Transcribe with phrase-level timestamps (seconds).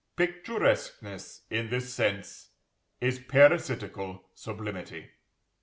[0.15, 2.49] Picturesqueness, in this sense,
[3.01, 5.11] is Parasitical Sublimity.